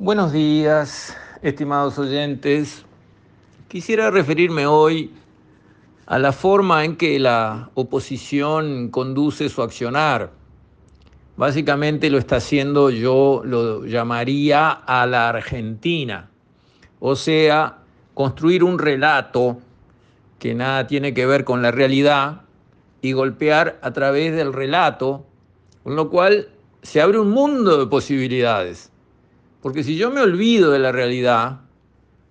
Buenos 0.00 0.32
días, 0.32 1.16
estimados 1.40 2.00
oyentes. 2.00 2.84
Quisiera 3.68 4.10
referirme 4.10 4.66
hoy 4.66 5.12
a 6.06 6.18
la 6.18 6.32
forma 6.32 6.84
en 6.84 6.96
que 6.96 7.16
la 7.20 7.70
oposición 7.74 8.88
conduce 8.88 9.48
su 9.48 9.62
accionar. 9.62 10.32
Básicamente 11.36 12.10
lo 12.10 12.18
está 12.18 12.36
haciendo, 12.36 12.90
yo 12.90 13.42
lo 13.44 13.86
llamaría 13.86 14.68
a 14.72 15.06
la 15.06 15.28
Argentina, 15.28 16.28
o 16.98 17.14
sea, 17.14 17.78
construir 18.14 18.64
un 18.64 18.80
relato 18.80 19.58
que 20.40 20.56
nada 20.56 20.88
tiene 20.88 21.14
que 21.14 21.24
ver 21.24 21.44
con 21.44 21.62
la 21.62 21.70
realidad 21.70 22.40
y 23.00 23.12
golpear 23.12 23.78
a 23.80 23.92
través 23.92 24.34
del 24.34 24.52
relato, 24.52 25.24
con 25.84 25.94
lo 25.94 26.10
cual 26.10 26.48
se 26.82 27.00
abre 27.00 27.20
un 27.20 27.30
mundo 27.30 27.78
de 27.78 27.86
posibilidades. 27.86 28.90
Porque 29.64 29.82
si 29.82 29.96
yo 29.96 30.10
me 30.10 30.20
olvido 30.20 30.72
de 30.72 30.78
la 30.78 30.92
realidad, 30.92 31.62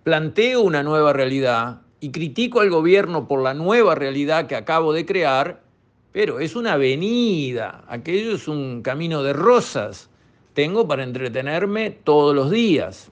planteo 0.04 0.62
una 0.62 0.84
nueva 0.84 1.14
realidad 1.14 1.82
y 2.00 2.12
critico 2.12 2.60
al 2.60 2.70
gobierno 2.70 3.28
por 3.28 3.42
la 3.42 3.56
nueva 3.56 3.96
realidad 3.96 4.46
que 4.46 4.56
acabo 4.56 4.94
de 4.94 5.08
crear, 5.08 5.64
pero 6.12 6.40
es 6.40 6.56
una 6.56 6.74
avenida, 6.74 7.86
aquello 7.88 8.36
es 8.36 8.48
un 8.48 8.84
camino 8.84 9.24
de 9.24 9.34
rosas. 9.34 10.12
Tengo 10.54 10.88
para 10.88 11.04
entretenerme 11.04 11.90
todos 11.90 12.36
los 12.36 12.52
días. 12.52 13.10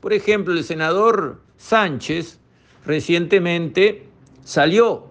Por 0.00 0.14
ejemplo, 0.14 0.54
el 0.54 0.64
senador 0.64 1.42
Sánchez 1.58 2.40
recientemente 2.86 4.08
salió 4.44 5.07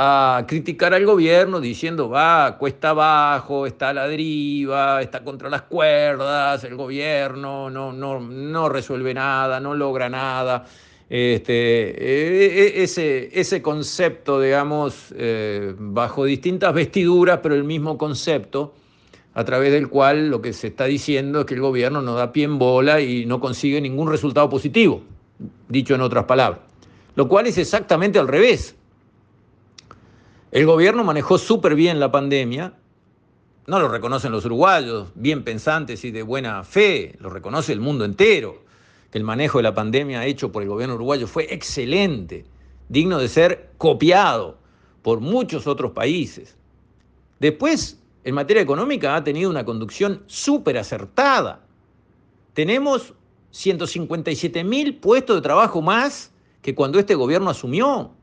a 0.00 0.44
criticar 0.46 0.94
al 0.94 1.04
gobierno 1.04 1.60
diciendo, 1.60 2.08
va, 2.08 2.56
cuesta 2.56 2.90
abajo, 2.90 3.66
está 3.66 3.88
a 3.88 3.92
la 3.92 4.06
deriva, 4.06 5.02
está 5.02 5.24
contra 5.24 5.50
las 5.50 5.62
cuerdas, 5.62 6.62
el 6.62 6.76
gobierno 6.76 7.68
no, 7.68 7.92
no, 7.92 8.20
no 8.20 8.68
resuelve 8.68 9.12
nada, 9.12 9.58
no 9.58 9.74
logra 9.74 10.08
nada. 10.08 10.66
Este, 11.10 11.52
e, 11.52 12.46
e, 12.46 12.82
ese, 12.84 13.40
ese 13.40 13.60
concepto, 13.60 14.40
digamos, 14.40 15.12
eh, 15.16 15.74
bajo 15.76 16.24
distintas 16.24 16.72
vestiduras, 16.72 17.40
pero 17.42 17.56
el 17.56 17.64
mismo 17.64 17.98
concepto, 17.98 18.74
a 19.34 19.44
través 19.44 19.72
del 19.72 19.88
cual 19.88 20.28
lo 20.30 20.40
que 20.40 20.52
se 20.52 20.68
está 20.68 20.84
diciendo 20.84 21.40
es 21.40 21.46
que 21.46 21.54
el 21.54 21.60
gobierno 21.60 22.02
no 22.02 22.14
da 22.14 22.30
pie 22.30 22.44
en 22.44 22.60
bola 22.60 23.00
y 23.00 23.26
no 23.26 23.40
consigue 23.40 23.80
ningún 23.80 24.08
resultado 24.08 24.48
positivo, 24.48 25.02
dicho 25.68 25.96
en 25.96 26.02
otras 26.02 26.26
palabras. 26.26 26.60
Lo 27.16 27.26
cual 27.26 27.48
es 27.48 27.58
exactamente 27.58 28.20
al 28.20 28.28
revés. 28.28 28.77
El 30.50 30.64
gobierno 30.64 31.04
manejó 31.04 31.36
súper 31.36 31.74
bien 31.74 32.00
la 32.00 32.10
pandemia, 32.10 32.72
no 33.66 33.80
lo 33.80 33.88
reconocen 33.88 34.32
los 34.32 34.46
uruguayos, 34.46 35.08
bien 35.14 35.44
pensantes 35.44 36.06
y 36.06 36.10
de 36.10 36.22
buena 36.22 36.64
fe, 36.64 37.16
lo 37.20 37.28
reconoce 37.28 37.74
el 37.74 37.80
mundo 37.80 38.06
entero, 38.06 38.62
que 39.10 39.18
el 39.18 39.24
manejo 39.24 39.58
de 39.58 39.64
la 39.64 39.74
pandemia 39.74 40.24
hecho 40.24 40.50
por 40.50 40.62
el 40.62 40.70
gobierno 40.70 40.94
uruguayo 40.94 41.26
fue 41.26 41.52
excelente, 41.52 42.46
digno 42.88 43.18
de 43.18 43.28
ser 43.28 43.72
copiado 43.76 44.56
por 45.02 45.20
muchos 45.20 45.66
otros 45.66 45.92
países. 45.92 46.56
Después, 47.40 48.00
en 48.24 48.34
materia 48.34 48.62
económica, 48.62 49.16
ha 49.16 49.24
tenido 49.24 49.50
una 49.50 49.66
conducción 49.66 50.22
súper 50.28 50.78
acertada. 50.78 51.60
Tenemos 52.54 53.12
157 53.50 54.64
mil 54.64 54.96
puestos 54.96 55.36
de 55.36 55.42
trabajo 55.42 55.82
más 55.82 56.32
que 56.62 56.74
cuando 56.74 56.98
este 56.98 57.14
gobierno 57.14 57.50
asumió 57.50 58.14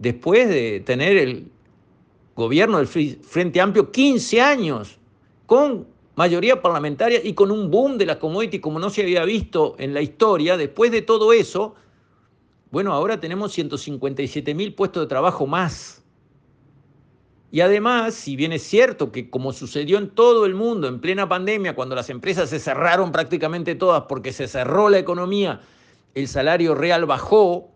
después 0.00 0.48
de 0.48 0.80
tener 0.80 1.16
el 1.18 1.46
gobierno 2.34 2.78
del 2.78 2.86
Frente 2.86 3.60
Amplio 3.60 3.92
15 3.92 4.40
años 4.40 4.98
con 5.44 5.86
mayoría 6.16 6.62
parlamentaria 6.62 7.20
y 7.22 7.34
con 7.34 7.50
un 7.50 7.70
boom 7.70 7.98
de 7.98 8.06
la 8.06 8.18
commodity 8.18 8.60
como 8.60 8.78
no 8.78 8.88
se 8.88 9.02
había 9.02 9.24
visto 9.24 9.76
en 9.78 9.92
la 9.92 10.00
historia, 10.00 10.56
después 10.56 10.90
de 10.90 11.02
todo 11.02 11.34
eso, 11.34 11.74
bueno, 12.70 12.94
ahora 12.94 13.20
tenemos 13.20 13.52
157 13.52 14.54
mil 14.54 14.74
puestos 14.74 15.02
de 15.02 15.06
trabajo 15.06 15.46
más. 15.46 16.02
Y 17.52 17.60
además, 17.60 18.14
si 18.14 18.36
bien 18.36 18.52
es 18.52 18.62
cierto 18.62 19.12
que 19.12 19.28
como 19.28 19.52
sucedió 19.52 19.98
en 19.98 20.08
todo 20.10 20.46
el 20.46 20.54
mundo 20.54 20.88
en 20.88 21.00
plena 21.00 21.28
pandemia, 21.28 21.74
cuando 21.74 21.94
las 21.94 22.08
empresas 22.08 22.48
se 22.48 22.60
cerraron 22.60 23.12
prácticamente 23.12 23.74
todas 23.74 24.04
porque 24.08 24.32
se 24.32 24.48
cerró 24.48 24.88
la 24.88 24.98
economía, 24.98 25.60
el 26.14 26.26
salario 26.26 26.74
real 26.74 27.06
bajó, 27.06 27.70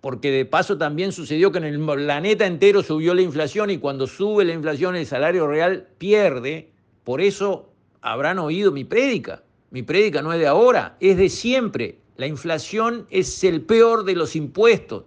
porque 0.00 0.30
de 0.30 0.44
paso 0.44 0.78
también 0.78 1.12
sucedió 1.12 1.50
que 1.50 1.58
en 1.58 1.64
el 1.64 1.84
planeta 1.84 2.46
entero 2.46 2.82
subió 2.82 3.14
la 3.14 3.22
inflación 3.22 3.70
y 3.70 3.78
cuando 3.78 4.06
sube 4.06 4.44
la 4.44 4.52
inflación 4.52 4.94
el 4.96 5.06
salario 5.06 5.46
real 5.46 5.88
pierde. 5.98 6.70
Por 7.02 7.20
eso 7.20 7.70
habrán 8.00 8.38
oído 8.38 8.70
mi 8.70 8.84
prédica. 8.84 9.42
Mi 9.70 9.82
prédica 9.82 10.22
no 10.22 10.32
es 10.32 10.38
de 10.38 10.46
ahora, 10.46 10.96
es 11.00 11.16
de 11.16 11.28
siempre. 11.28 11.98
La 12.16 12.26
inflación 12.26 13.06
es 13.10 13.42
el 13.44 13.62
peor 13.62 14.04
de 14.04 14.14
los 14.14 14.36
impuestos. 14.36 15.04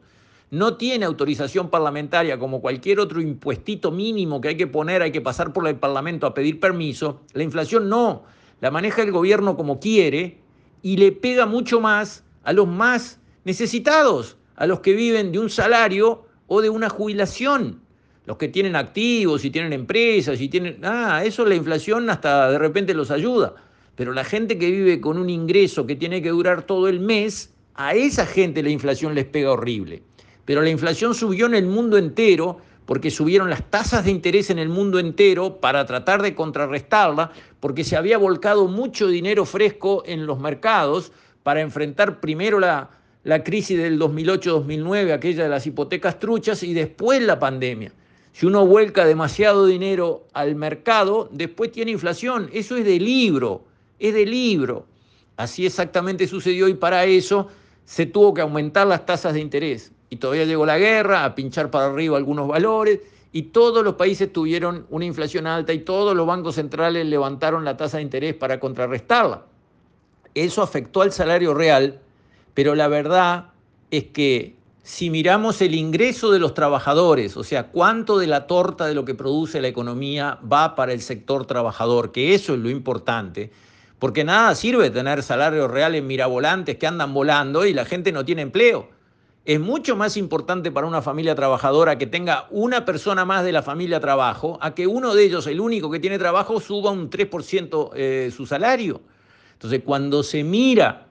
No 0.50 0.75
tiene 0.75 1.06
autorización 1.06 1.69
parlamentaria 1.69 2.38
como 2.38 2.59
cualquier 2.59 3.00
otro 3.00 3.22
impuestito 3.22 3.91
mínimo 3.91 4.41
que 4.41 4.50
hay 4.50 4.57
que 4.57 4.68
poner, 4.68 5.01
hay 5.01 5.12
que 5.13 5.22
pasar 5.22 5.53
por 5.53 5.66
el 5.68 5.78
Parlamento 5.78 6.28
a 6.28 6.34
pedir 6.34 6.59
permiso. 6.59 7.22
La 7.34 7.44
inflación 7.44 7.88
no, 7.88 8.24
la 8.59 8.72
maneja 8.72 9.01
el 9.01 9.13
gobierno 9.13 9.56
como 9.56 9.80
quiere 9.80 10.40
y 10.81 10.97
le 10.97 11.13
pega 11.13 11.46
mucho 11.46 11.80
más 11.80 12.25
a 12.44 12.51
los 12.51 12.68
más 12.68 13.19
necesitados 13.46 14.38
a 14.61 14.67
los 14.67 14.81
que 14.81 14.94
viven 14.94 15.31
de 15.31 15.39
un 15.39 15.49
salario 15.49 16.23
o 16.45 16.61
de 16.61 16.69
una 16.69 16.88
jubilación. 16.88 17.81
Los 18.27 18.38
que 18.38 18.47
tienen 18.47 18.75
activos 18.75 19.44
y 19.44 19.49
tienen 19.49 19.73
empresas 19.73 20.39
y 20.39 20.49
tienen... 20.49 20.77
Ah, 20.83 21.23
eso 21.25 21.44
la 21.45 21.55
inflación 21.55 22.07
hasta 22.11 22.51
de 22.51 22.59
repente 22.59 22.94
los 22.94 23.09
ayuda. 23.09 23.55
Pero 23.95 24.13
la 24.13 24.23
gente 24.23 24.59
que 24.59 24.69
vive 24.69 25.01
con 25.01 25.17
un 25.17 25.31
ingreso 25.31 25.88
que 25.88 25.95
tiene 25.95 26.21
que 26.21 26.29
durar 26.29 26.61
todo 26.61 26.88
el 26.89 27.00
mes, 27.00 27.51
a 27.73 27.95
esa 27.95 28.27
gente 28.27 28.61
la 28.61 28.69
inflación 28.69 29.16
les 29.16 29.25
pega 29.25 29.51
horrible. 29.51 30.03
Pero 30.45 30.61
la 30.61 30.69
inflación 30.69 31.16
subió 31.16 31.47
en 31.47 31.55
el 31.55 31.66
mundo 31.66 31.97
entero 31.97 32.59
porque 32.85 33.09
subieron 33.09 33.50
las 33.50 33.67
tasas 33.71 34.05
de 34.05 34.11
interés 34.11 34.51
en 34.51 34.59
el 34.59 34.69
mundo 34.69 35.00
entero 35.00 35.59
para 35.59 35.88
tratar 35.88 36.21
de 36.21 36.35
contrarrestarla, 36.35 37.31
porque 37.59 37.83
se 37.83 37.97
había 37.97 38.19
volcado 38.19 38.67
mucho 38.67 39.07
dinero 39.07 39.44
fresco 39.45 40.03
en 40.05 40.27
los 40.27 40.39
mercados 40.39 41.11
para 41.41 41.61
enfrentar 41.61 42.19
primero 42.19 42.59
la, 42.59 43.00
la 43.23 43.43
crisis 43.43 43.77
del 43.77 43.99
2008-2009, 43.99 45.13
aquella 45.13 45.43
de 45.43 45.49
las 45.49 45.67
hipotecas 45.67 46.19
truchas, 46.19 46.63
y 46.63 46.73
después 46.73 47.21
la 47.21 47.39
pandemia. 47.39 47.91
Si 48.33 48.45
uno 48.45 48.65
vuelca 48.65 49.05
demasiado 49.05 49.65
dinero 49.65 50.25
al 50.33 50.55
mercado, 50.55 51.29
después 51.31 51.71
tiene 51.71 51.91
inflación. 51.91 52.49
Eso 52.53 52.77
es 52.77 52.85
de 52.85 52.99
libro, 52.99 53.63
es 53.99 54.13
de 54.13 54.25
libro. 54.25 54.85
Así 55.37 55.65
exactamente 55.65 56.27
sucedió 56.27 56.67
y 56.67 56.73
para 56.73 57.05
eso 57.05 57.47
se 57.85 58.05
tuvo 58.05 58.33
que 58.33 58.41
aumentar 58.41 58.87
las 58.87 59.05
tasas 59.05 59.33
de 59.33 59.41
interés. 59.41 59.91
Y 60.09 60.15
todavía 60.17 60.45
llegó 60.45 60.65
la 60.65 60.77
guerra, 60.77 61.25
a 61.25 61.35
pinchar 61.35 61.69
para 61.69 61.88
arriba 61.88 62.17
algunos 62.17 62.47
valores, 62.47 62.99
y 63.33 63.43
todos 63.43 63.83
los 63.83 63.95
países 63.95 64.31
tuvieron 64.31 64.85
una 64.89 65.05
inflación 65.05 65.47
alta 65.47 65.71
y 65.71 65.79
todos 65.79 66.15
los 66.15 66.27
bancos 66.27 66.55
centrales 66.55 67.05
levantaron 67.05 67.63
la 67.63 67.77
tasa 67.77 67.97
de 67.97 68.03
interés 68.03 68.33
para 68.33 68.59
contrarrestarla. 68.59 69.45
Eso 70.33 70.61
afectó 70.61 71.01
al 71.01 71.11
salario 71.11 71.53
real 71.53 71.99
pero 72.53 72.75
la 72.75 72.88
verdad 72.88 73.47
es 73.91 74.06
que 74.06 74.56
si 74.84 75.09
miramos 75.09 75.62
el 75.62 75.75
ingreso 75.75 76.31
de 76.31 76.39
los 76.39 76.53
trabajadores, 76.53 77.38
o 77.38 77.44
sea, 77.44 77.67
cuánto 77.67 78.17
de 78.17 78.28
la 78.28 78.47
torta 78.47 78.88
de 78.88 78.95
lo 78.95 79.06
que 79.06 79.13
produce 79.13 79.62
la 79.62 79.67
economía 79.67 80.39
va 80.51 80.75
para 80.75 80.91
el 80.91 81.01
sector 81.01 81.45
trabajador, 81.45 82.12
que 82.12 82.34
eso 82.34 82.56
es 82.56 82.59
lo 82.59 82.69
importante, 82.69 83.51
porque 84.00 84.23
nada 84.23 84.56
sirve 84.56 84.89
tener 84.89 85.22
salarios 85.22 85.69
reales 85.69 86.03
mirabolantes 86.03 86.78
que 86.78 86.88
andan 86.88 87.13
volando 87.13 87.66
y 87.66 87.73
la 87.73 87.85
gente 87.85 88.12
no 88.12 88.25
tiene 88.25 88.41
empleo. 88.41 88.89
Es 89.45 89.59
mucho 89.59 89.95
más 89.95 90.18
importante 90.18 90.72
para 90.72 90.88
una 90.88 91.01
familia 91.01 91.35
trabajadora 91.35 91.97
que 91.97 92.07
tenga 92.07 92.47
una 92.50 92.85
persona 92.85 93.25
más 93.25 93.44
de 93.44 93.51
la 93.51 93.63
familia 93.63 94.00
trabajo 94.00 94.57
a 94.62 94.73
que 94.73 94.88
uno 94.88 95.13
de 95.13 95.23
ellos, 95.23 95.45
el 95.47 95.59
único 95.59 95.89
que 95.89 96.00
tiene 96.00 96.18
trabajo, 96.19 96.59
suba 96.59 96.91
un 96.91 97.09
3% 97.09 97.91
eh, 97.95 98.31
su 98.35 98.45
salario. 98.45 99.01
Entonces, 99.53 99.81
cuando 99.86 100.24
se 100.24 100.44
mira 100.44 101.07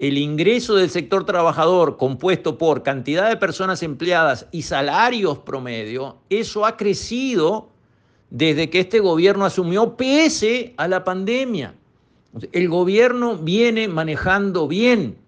el 0.00 0.16
ingreso 0.16 0.76
del 0.76 0.88
sector 0.88 1.26
trabajador 1.26 1.98
compuesto 1.98 2.56
por 2.56 2.82
cantidad 2.82 3.28
de 3.28 3.36
personas 3.36 3.82
empleadas 3.82 4.46
y 4.50 4.62
salarios 4.62 5.38
promedio, 5.40 6.16
eso 6.30 6.64
ha 6.64 6.78
crecido 6.78 7.68
desde 8.30 8.70
que 8.70 8.80
este 8.80 9.00
gobierno 9.00 9.44
asumió 9.44 9.96
pese 9.96 10.72
a 10.78 10.88
la 10.88 11.04
pandemia. 11.04 11.74
El 12.52 12.70
gobierno 12.70 13.36
viene 13.36 13.88
manejando 13.88 14.66
bien 14.66 15.18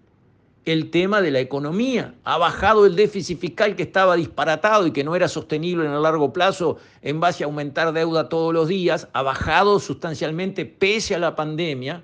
el 0.65 0.89
tema 0.89 1.21
de 1.21 1.29
la 1.29 1.39
economía. 1.39 2.15
Ha 2.23 2.39
bajado 2.39 2.87
el 2.87 2.95
déficit 2.95 3.39
fiscal 3.39 3.75
que 3.75 3.83
estaba 3.83 4.15
disparatado 4.15 4.87
y 4.87 4.91
que 4.91 5.03
no 5.03 5.15
era 5.15 5.27
sostenible 5.27 5.85
en 5.85 5.91
el 5.91 6.01
largo 6.01 6.33
plazo 6.33 6.77
en 7.03 7.19
base 7.19 7.43
a 7.43 7.47
aumentar 7.47 7.93
deuda 7.93 8.27
todos 8.27 8.51
los 8.51 8.69
días. 8.69 9.07
Ha 9.13 9.21
bajado 9.21 9.79
sustancialmente 9.79 10.65
pese 10.65 11.13
a 11.13 11.19
la 11.19 11.35
pandemia 11.35 12.03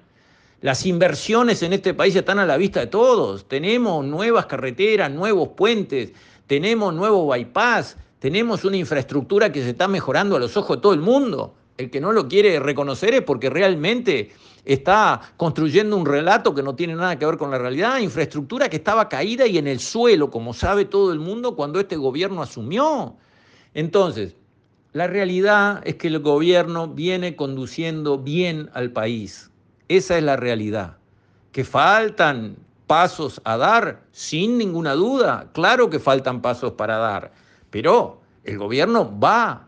las 0.61 0.85
inversiones 0.85 1.63
en 1.63 1.73
este 1.73 1.93
país 1.93 2.15
están 2.15 2.39
a 2.39 2.45
la 2.45 2.57
vista 2.57 2.81
de 2.81 2.87
todos. 2.87 3.47
Tenemos 3.47 4.05
nuevas 4.05 4.45
carreteras, 4.45 5.09
nuevos 5.11 5.49
puentes, 5.49 6.11
tenemos 6.47 6.93
nuevo 6.93 7.27
bypass, 7.27 7.97
tenemos 8.19 8.65
una 8.65 8.75
infraestructura 8.75 9.51
que 9.51 9.63
se 9.63 9.69
está 9.69 9.87
mejorando 9.87 10.35
a 10.35 10.39
los 10.39 10.57
ojos 10.57 10.77
de 10.77 10.81
todo 10.81 10.93
el 10.93 10.99
mundo. 10.99 11.55
El 11.77 11.89
que 11.89 12.01
no 12.01 12.11
lo 12.11 12.27
quiere 12.27 12.59
reconocer 12.59 13.13
es 13.13 13.21
porque 13.21 13.49
realmente 13.49 14.31
está 14.65 15.21
construyendo 15.37 15.95
un 15.95 16.05
relato 16.05 16.53
que 16.53 16.61
no 16.61 16.75
tiene 16.75 16.93
nada 16.93 17.17
que 17.17 17.25
ver 17.25 17.37
con 17.37 17.51
la 17.51 17.57
realidad, 17.57 17.99
infraestructura 17.99 18.67
que 18.67 18.75
estaba 18.75 19.07
caída 19.07 19.47
y 19.47 19.57
en 19.57 19.67
el 19.67 19.79
suelo, 19.79 20.29
como 20.29 20.53
sabe 20.53 20.83
todo 20.83 21.13
el 21.13 21.19
mundo, 21.19 21.55
cuando 21.55 21.79
este 21.79 21.95
gobierno 21.95 22.41
asumió. 22.41 23.15
Entonces, 23.73 24.35
la 24.91 25.07
realidad 25.07 25.81
es 25.85 25.95
que 25.95 26.09
el 26.09 26.19
gobierno 26.19 26.89
viene 26.89 27.37
conduciendo 27.37 28.17
bien 28.17 28.69
al 28.73 28.91
país. 28.91 29.49
Esa 29.89 30.17
es 30.17 30.23
la 30.23 30.37
realidad. 30.37 30.97
Que 31.51 31.65
faltan 31.65 32.55
pasos 32.87 33.41
a 33.43 33.57
dar, 33.57 34.03
sin 34.11 34.57
ninguna 34.57 34.93
duda. 34.93 35.49
Claro 35.53 35.89
que 35.89 35.99
faltan 35.99 36.41
pasos 36.41 36.73
para 36.73 36.97
dar, 36.97 37.33
pero 37.69 38.21
el 38.43 38.57
gobierno 38.57 39.19
va 39.19 39.67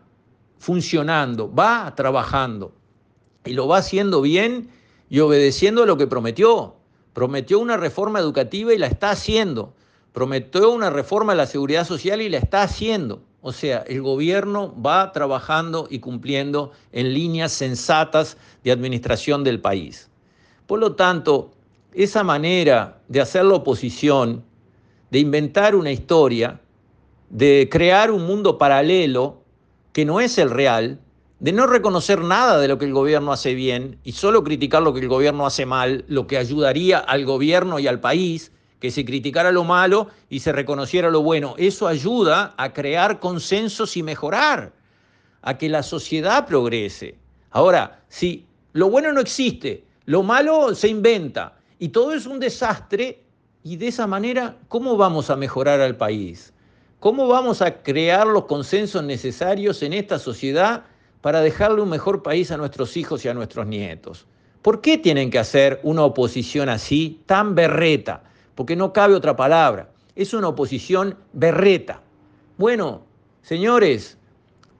funcionando, 0.58 1.52
va 1.52 1.92
trabajando 1.94 2.72
y 3.44 3.52
lo 3.52 3.66
va 3.68 3.78
haciendo 3.78 4.22
bien 4.22 4.70
y 5.10 5.20
obedeciendo 5.20 5.86
lo 5.86 5.96
que 5.96 6.06
prometió. 6.06 6.76
Prometió 7.12 7.58
una 7.58 7.76
reforma 7.76 8.20
educativa 8.20 8.72
y 8.72 8.78
la 8.78 8.86
está 8.86 9.10
haciendo. 9.10 9.74
Prometió 10.12 10.70
una 10.70 10.90
reforma 10.90 11.32
de 11.32 11.38
la 11.38 11.46
seguridad 11.46 11.86
social 11.86 12.22
y 12.22 12.28
la 12.28 12.38
está 12.38 12.62
haciendo. 12.62 13.22
O 13.40 13.52
sea, 13.52 13.78
el 13.88 14.02
gobierno 14.02 14.74
va 14.80 15.10
trabajando 15.10 15.88
y 15.90 15.98
cumpliendo 15.98 16.70
en 16.92 17.12
líneas 17.12 17.50
sensatas 17.50 18.36
de 18.62 18.70
administración 18.70 19.42
del 19.42 19.60
país. 19.60 20.11
Por 20.66 20.78
lo 20.78 20.94
tanto, 20.94 21.52
esa 21.92 22.24
manera 22.24 23.00
de 23.08 23.20
hacer 23.20 23.44
la 23.44 23.54
oposición, 23.54 24.44
de 25.10 25.18
inventar 25.18 25.74
una 25.74 25.90
historia, 25.92 26.60
de 27.28 27.68
crear 27.70 28.10
un 28.10 28.26
mundo 28.26 28.58
paralelo 28.58 29.42
que 29.92 30.04
no 30.04 30.20
es 30.20 30.38
el 30.38 30.50
real, 30.50 31.00
de 31.40 31.52
no 31.52 31.66
reconocer 31.66 32.20
nada 32.20 32.58
de 32.60 32.68
lo 32.68 32.78
que 32.78 32.84
el 32.84 32.92
gobierno 32.92 33.32
hace 33.32 33.54
bien 33.54 33.98
y 34.04 34.12
solo 34.12 34.44
criticar 34.44 34.82
lo 34.82 34.94
que 34.94 35.00
el 35.00 35.08
gobierno 35.08 35.44
hace 35.44 35.66
mal, 35.66 36.04
lo 36.08 36.26
que 36.26 36.38
ayudaría 36.38 36.98
al 36.98 37.24
gobierno 37.24 37.78
y 37.78 37.88
al 37.88 38.00
país, 38.00 38.52
que 38.78 38.90
se 38.90 39.04
criticara 39.04 39.52
lo 39.52 39.64
malo 39.64 40.08
y 40.30 40.40
se 40.40 40.52
reconociera 40.52 41.10
lo 41.10 41.22
bueno. 41.22 41.54
Eso 41.58 41.88
ayuda 41.88 42.54
a 42.56 42.72
crear 42.72 43.20
consensos 43.20 43.96
y 43.96 44.02
mejorar, 44.02 44.72
a 45.42 45.58
que 45.58 45.68
la 45.68 45.82
sociedad 45.82 46.46
progrese. 46.46 47.16
Ahora, 47.50 48.02
si 48.08 48.46
lo 48.72 48.88
bueno 48.88 49.12
no 49.12 49.20
existe, 49.20 49.84
lo 50.04 50.22
malo 50.22 50.74
se 50.74 50.88
inventa 50.88 51.56
y 51.78 51.88
todo 51.88 52.12
es 52.12 52.26
un 52.26 52.38
desastre, 52.40 53.24
y 53.64 53.76
de 53.76 53.88
esa 53.88 54.06
manera, 54.06 54.56
¿cómo 54.68 54.96
vamos 54.96 55.30
a 55.30 55.36
mejorar 55.36 55.80
al 55.80 55.96
país? 55.96 56.52
¿Cómo 56.98 57.28
vamos 57.28 57.62
a 57.62 57.82
crear 57.82 58.26
los 58.26 58.46
consensos 58.46 59.04
necesarios 59.04 59.82
en 59.82 59.92
esta 59.92 60.18
sociedad 60.18 60.84
para 61.22 61.40
dejarle 61.40 61.80
un 61.80 61.88
mejor 61.88 62.22
país 62.22 62.50
a 62.50 62.58
nuestros 62.58 62.96
hijos 62.98 63.24
y 63.24 63.28
a 63.28 63.34
nuestros 63.34 63.66
nietos. 63.66 64.26
¿Por 64.60 64.80
qué 64.80 64.98
tienen 64.98 65.30
que 65.30 65.38
hacer 65.38 65.80
una 65.82 66.04
oposición 66.04 66.68
así, 66.68 67.22
tan 67.26 67.54
berreta? 67.54 68.24
Porque 68.54 68.76
no 68.76 68.92
cabe 68.92 69.14
otra 69.14 69.34
palabra. 69.34 69.90
Es 70.14 70.34
una 70.34 70.48
oposición 70.48 71.16
berreta. 71.32 72.02
Bueno, 72.58 73.02
señores, 73.40 74.18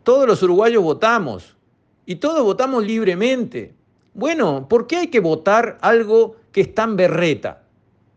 todos 0.02 0.26
los 0.26 0.42
uruguayos 0.42 0.82
votamos 0.82 1.56
y 2.04 2.16
todos 2.16 2.42
votamos 2.42 2.84
libremente. 2.84 3.74
Bueno, 4.14 4.68
¿por 4.68 4.86
qué 4.86 4.96
hay 4.96 5.06
que 5.08 5.20
votar 5.20 5.78
algo 5.80 6.36
que 6.52 6.60
es 6.60 6.74
tan 6.74 6.96
berreta 6.96 7.62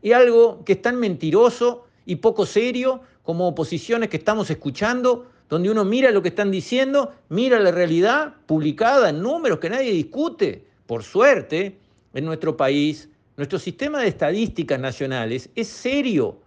y 0.01 0.11
algo 0.11 0.63
que 0.65 0.73
es 0.73 0.81
tan 0.81 0.99
mentiroso 0.99 1.85
y 2.05 2.17
poco 2.17 2.45
serio 2.45 3.01
como 3.23 3.47
oposiciones 3.47 4.09
que 4.09 4.17
estamos 4.17 4.49
escuchando 4.49 5.27
donde 5.49 5.69
uno 5.69 5.85
mira 5.85 6.11
lo 6.11 6.21
que 6.21 6.29
están 6.29 6.51
diciendo, 6.51 7.13
mira 7.29 7.59
la 7.59 7.71
realidad 7.71 8.33
publicada 8.45 9.09
en 9.09 9.21
números 9.21 9.59
que 9.59 9.69
nadie 9.69 9.91
discute. 9.91 10.65
Por 10.87 11.03
suerte, 11.03 11.77
en 12.13 12.25
nuestro 12.25 12.57
país, 12.57 13.09
nuestro 13.37 13.59
sistema 13.59 14.01
de 14.01 14.07
estadísticas 14.07 14.79
nacionales 14.79 15.49
es 15.55 15.67
serio 15.67 16.39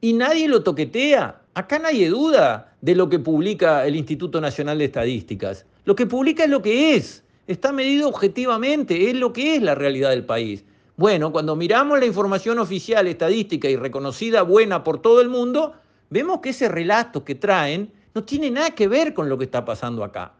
y 0.00 0.12
nadie 0.12 0.48
lo 0.48 0.62
toquetea. 0.62 1.42
Acá 1.54 1.78
nadie 1.78 2.08
duda 2.08 2.74
de 2.80 2.94
lo 2.94 3.08
que 3.08 3.18
publica 3.18 3.86
el 3.86 3.96
Instituto 3.96 4.40
Nacional 4.40 4.78
de 4.78 4.84
Estadísticas. 4.84 5.66
Lo 5.84 5.96
que 5.96 6.06
publica 6.06 6.44
es 6.44 6.50
lo 6.50 6.62
que 6.62 6.94
es, 6.94 7.24
está 7.46 7.72
medido 7.72 8.08
objetivamente, 8.08 9.10
es 9.10 9.16
lo 9.16 9.32
que 9.32 9.56
es 9.56 9.62
la 9.62 9.74
realidad 9.74 10.10
del 10.10 10.24
país. 10.24 10.64
Bueno, 10.96 11.30
cuando 11.30 11.56
miramos 11.56 11.98
la 11.98 12.06
información 12.06 12.58
oficial, 12.58 13.06
estadística 13.06 13.68
y 13.68 13.76
reconocida 13.76 14.42
buena 14.42 14.82
por 14.82 15.00
todo 15.02 15.20
el 15.20 15.28
mundo, 15.28 15.74
vemos 16.10 16.40
que 16.40 16.50
ese 16.50 16.68
relato 16.68 17.24
que 17.24 17.34
traen 17.34 17.92
no 18.14 18.24
tiene 18.24 18.50
nada 18.50 18.70
que 18.70 18.88
ver 18.88 19.12
con 19.12 19.28
lo 19.28 19.36
que 19.36 19.44
está 19.44 19.64
pasando 19.64 20.02
acá. 20.02 20.32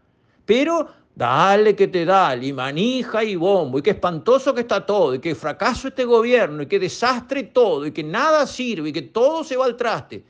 Pero 0.46 0.88
dale 1.14 1.74
que 1.76 1.88
te 1.88 2.04
da, 2.04 2.36
y 2.36 2.52
manija 2.52 3.24
y 3.24 3.36
bombo, 3.36 3.78
y 3.78 3.82
qué 3.82 3.90
espantoso 3.90 4.54
que 4.54 4.62
está 4.62 4.84
todo, 4.84 5.14
y 5.14 5.18
qué 5.18 5.34
fracaso 5.34 5.88
este 5.88 6.04
gobierno, 6.04 6.62
y 6.62 6.66
qué 6.66 6.78
desastre 6.78 7.42
todo, 7.42 7.86
y 7.86 7.92
que 7.92 8.02
nada 8.02 8.46
sirve, 8.46 8.90
y 8.90 8.92
que 8.92 9.02
todo 9.02 9.44
se 9.44 9.56
va 9.56 9.64
al 9.64 9.76
traste. 9.76 10.24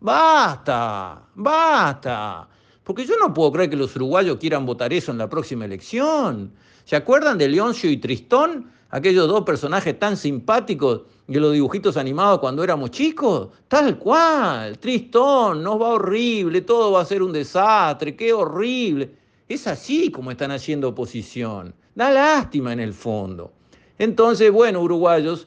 Basta, 0.00 1.22
basta. 1.34 2.48
Porque 2.90 3.06
yo 3.06 3.16
no 3.18 3.32
puedo 3.32 3.52
creer 3.52 3.70
que 3.70 3.76
los 3.76 3.94
uruguayos 3.94 4.38
quieran 4.38 4.66
votar 4.66 4.92
eso 4.92 5.12
en 5.12 5.18
la 5.18 5.28
próxima 5.28 5.64
elección. 5.64 6.50
¿Se 6.84 6.96
acuerdan 6.96 7.38
de 7.38 7.48
Leoncio 7.48 7.88
y 7.88 7.98
Tristón? 7.98 8.68
Aquellos 8.88 9.28
dos 9.28 9.44
personajes 9.44 9.96
tan 9.96 10.16
simpáticos 10.16 11.02
de 11.28 11.38
los 11.38 11.52
dibujitos 11.52 11.96
animados 11.96 12.40
cuando 12.40 12.64
éramos 12.64 12.90
chicos. 12.90 13.50
Tal 13.68 13.96
cual, 13.96 14.76
Tristón, 14.80 15.62
nos 15.62 15.80
va 15.80 15.90
horrible, 15.90 16.62
todo 16.62 16.90
va 16.90 17.02
a 17.02 17.04
ser 17.04 17.22
un 17.22 17.30
desastre, 17.30 18.16
qué 18.16 18.32
horrible. 18.32 19.14
Es 19.48 19.68
así 19.68 20.10
como 20.10 20.32
están 20.32 20.50
haciendo 20.50 20.88
oposición. 20.88 21.72
Da 21.94 22.10
lástima 22.10 22.72
en 22.72 22.80
el 22.80 22.92
fondo. 22.92 23.52
Entonces, 24.00 24.50
bueno, 24.50 24.80
uruguayos, 24.80 25.46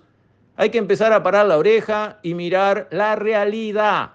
hay 0.55 0.69
que 0.69 0.77
empezar 0.77 1.11
a 1.11 1.21
parar 1.23 1.47
la 1.47 1.57
oreja 1.57 2.19
y 2.23 2.35
mirar 2.35 2.87
la 2.89 3.17
realidad. 3.17 4.13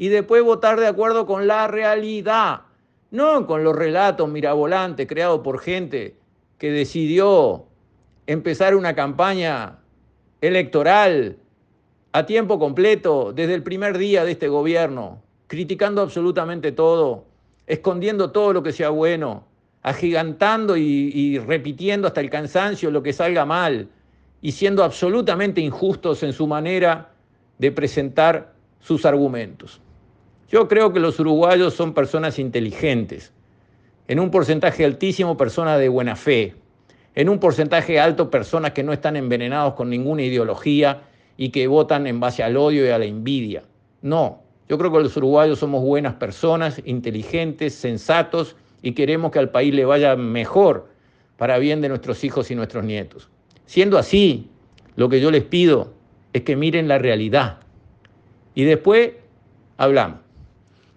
Y 0.00 0.08
después 0.08 0.42
votar 0.42 0.80
de 0.80 0.86
acuerdo 0.86 1.26
con 1.26 1.46
la 1.46 1.68
realidad. 1.68 2.62
No 3.10 3.46
con 3.46 3.62
los 3.64 3.76
relatos 3.76 4.30
mirabolantes 4.30 5.06
creados 5.06 5.40
por 5.40 5.60
gente 5.60 6.16
que 6.56 6.70
decidió 6.70 7.66
empezar 8.26 8.74
una 8.74 8.94
campaña 8.94 9.76
electoral 10.40 11.36
a 12.12 12.24
tiempo 12.24 12.58
completo 12.58 13.34
desde 13.34 13.52
el 13.52 13.62
primer 13.62 13.98
día 13.98 14.24
de 14.24 14.32
este 14.32 14.48
gobierno, 14.48 15.20
criticando 15.48 16.00
absolutamente 16.00 16.72
todo, 16.72 17.26
escondiendo 17.66 18.30
todo 18.30 18.54
lo 18.54 18.62
que 18.62 18.72
sea 18.72 18.88
bueno, 18.88 19.44
agigantando 19.82 20.78
y, 20.78 21.38
repitiendo 21.40 22.08
hasta 22.08 22.22
el 22.22 22.30
cansancio 22.30 22.90
lo 22.90 23.02
que 23.02 23.12
salga 23.12 23.44
mal 23.44 23.90
y 24.40 24.52
siendo 24.52 24.82
absolutamente 24.82 25.60
injustos 25.60 26.22
en 26.22 26.32
su 26.32 26.46
manera 26.46 27.10
de 27.58 27.70
presentar 27.70 28.54
sus 28.80 29.04
argumentos. 29.04 29.78
Yo 30.50 30.66
creo 30.66 30.92
que 30.92 30.98
los 30.98 31.20
uruguayos 31.20 31.74
son 31.74 31.94
personas 31.94 32.40
inteligentes, 32.40 33.32
en 34.08 34.18
un 34.18 34.32
porcentaje 34.32 34.84
altísimo 34.84 35.36
personas 35.36 35.78
de 35.78 35.88
buena 35.88 36.16
fe, 36.16 36.56
en 37.14 37.28
un 37.28 37.38
porcentaje 37.38 38.00
alto 38.00 38.30
personas 38.30 38.72
que 38.72 38.82
no 38.82 38.92
están 38.92 39.14
envenenados 39.14 39.74
con 39.74 39.88
ninguna 39.88 40.22
ideología 40.22 41.02
y 41.36 41.50
que 41.50 41.68
votan 41.68 42.08
en 42.08 42.18
base 42.18 42.42
al 42.42 42.56
odio 42.56 42.84
y 42.84 42.88
a 42.88 42.98
la 42.98 43.04
envidia. 43.04 43.62
No, 44.02 44.42
yo 44.68 44.76
creo 44.76 44.90
que 44.90 44.98
los 44.98 45.16
uruguayos 45.16 45.60
somos 45.60 45.84
buenas 45.84 46.14
personas, 46.14 46.82
inteligentes, 46.84 47.76
sensatos 47.76 48.56
y 48.82 48.92
queremos 48.92 49.30
que 49.30 49.38
al 49.38 49.50
país 49.50 49.72
le 49.72 49.84
vaya 49.84 50.16
mejor 50.16 50.88
para 51.36 51.58
bien 51.58 51.80
de 51.80 51.88
nuestros 51.88 52.24
hijos 52.24 52.50
y 52.50 52.56
nuestros 52.56 52.82
nietos. 52.82 53.30
Siendo 53.66 53.98
así, 53.98 54.48
lo 54.96 55.08
que 55.08 55.20
yo 55.20 55.30
les 55.30 55.44
pido 55.44 55.94
es 56.32 56.42
que 56.42 56.56
miren 56.56 56.88
la 56.88 56.98
realidad 56.98 57.60
y 58.56 58.64
después 58.64 59.12
hablamos. 59.76 60.29